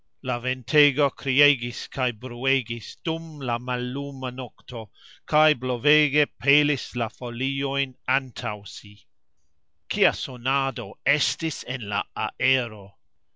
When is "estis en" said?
11.05-11.87